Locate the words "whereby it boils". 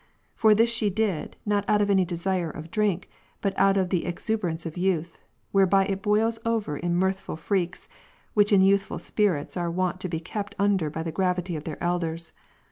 5.51-6.39